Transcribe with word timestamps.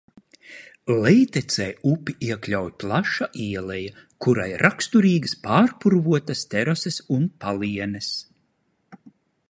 Lejtecē 1.01 1.67
upi 1.89 2.15
iekļauj 2.29 2.71
plaša 2.83 3.27
ieleja, 3.49 3.93
kurai 4.27 4.49
raksturīgas 4.63 5.37
pārpurvotas 5.45 6.45
terases 6.55 7.01
un 7.19 7.29
palienes. 7.45 8.11